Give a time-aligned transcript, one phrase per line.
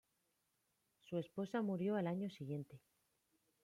[1.01, 2.81] Su esposa murió al año siguiente.